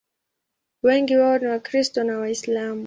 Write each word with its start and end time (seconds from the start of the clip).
Wengi 0.83 1.17
wao 1.17 1.37
ni 1.39 1.47
Wakristo 1.47 2.03
na 2.03 2.17
Waislamu. 2.17 2.79